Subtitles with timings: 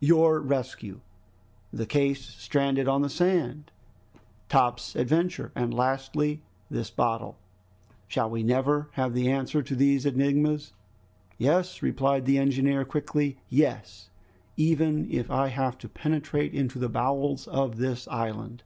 [0.00, 1.00] Your rescue,
[1.72, 3.72] the case stranded on the sand,
[4.50, 7.38] Top's adventure, and lastly this bottle...
[8.06, 10.74] Shall we never have the answer to these enigmas?"
[11.38, 14.10] "Yes!" replied the engineer quickly, "yes,
[14.58, 18.64] even if I have to penetrate into the bowels of this island!"